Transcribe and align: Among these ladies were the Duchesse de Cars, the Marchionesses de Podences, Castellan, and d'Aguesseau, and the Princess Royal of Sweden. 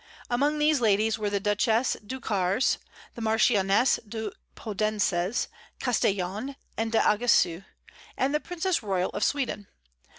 Among 0.31 0.57
these 0.57 0.81
ladies 0.81 1.19
were 1.19 1.29
the 1.29 1.39
Duchesse 1.39 1.97
de 2.03 2.19
Cars, 2.19 2.79
the 3.13 3.21
Marchionesses 3.21 3.99
de 4.09 4.31
Podences, 4.55 5.45
Castellan, 5.79 6.55
and 6.75 6.91
d'Aguesseau, 6.91 7.63
and 8.17 8.33
the 8.33 8.39
Princess 8.39 8.81
Royal 8.81 9.11
of 9.11 9.23
Sweden. 9.23 9.67